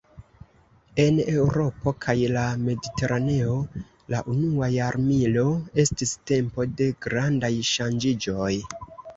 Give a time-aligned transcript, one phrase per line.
[1.01, 3.57] En Eŭropo kaj la Mediteraneo,
[4.15, 5.45] la unua jarmilo
[5.85, 8.53] estis tempo de grandaj ŝanĝiĝoj.